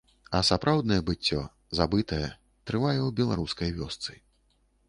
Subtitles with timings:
[0.37, 1.43] А сапраўднае быццё,
[1.81, 2.25] забытае,
[2.71, 4.19] трывае ў беларускай вёсцы.